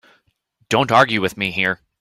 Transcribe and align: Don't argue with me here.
Don't 0.67 0.91
argue 0.91 1.21
with 1.21 1.37
me 1.37 1.51
here. 1.51 1.79